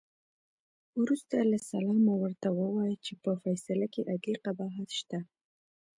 وروسته 1.01 1.35
له 1.51 1.57
سلامه 1.69 2.13
ورته 2.23 2.47
ووایه 2.57 2.97
چې 3.05 3.13
په 3.23 3.31
فیصله 3.43 3.85
کې 3.93 4.07
عدلي 4.11 4.37
قباحت 4.45 4.89
شته. 4.99 5.19